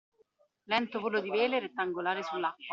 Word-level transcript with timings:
Lento 0.65 0.99
volo 0.99 1.21
di 1.21 1.29
vele 1.29 1.59
rettangolari 1.59 2.23
sull’acqua 2.23 2.65